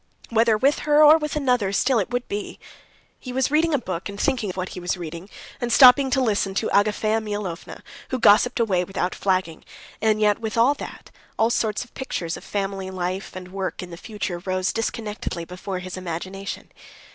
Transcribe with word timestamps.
Whether 0.31 0.57
with 0.57 0.79
her, 0.79 1.03
or 1.03 1.19
with 1.19 1.35
another, 1.35 1.71
still 1.71 1.99
it 1.99 2.09
would 2.09 2.27
be. 2.27 2.59
He 3.19 3.31
was 3.31 3.51
reading 3.51 3.71
a 3.71 3.77
book, 3.77 4.09
and 4.09 4.19
thinking 4.19 4.49
of 4.49 4.57
what 4.57 4.69
he 4.69 4.79
was 4.79 4.97
reading, 4.97 5.29
and 5.61 5.71
stopping 5.71 6.09
to 6.09 6.21
listen 6.23 6.55
to 6.55 6.71
Agafea 6.71 7.21
Mihalovna, 7.21 7.83
who 8.09 8.17
gossiped 8.17 8.59
away 8.59 8.83
without 8.83 9.13
flagging, 9.13 9.63
and 10.01 10.19
yet 10.19 10.39
with 10.39 10.57
all 10.57 10.73
that, 10.73 11.11
all 11.37 11.51
sorts 11.51 11.83
of 11.83 11.93
pictures 11.93 12.35
of 12.35 12.43
family 12.43 12.89
life 12.89 13.35
and 13.35 13.49
work 13.49 13.83
in 13.83 13.91
the 13.91 13.95
future 13.95 14.39
rose 14.43 14.73
disconnectedly 14.73 15.45
before 15.45 15.77
his 15.77 15.97
imagination. 15.97 16.71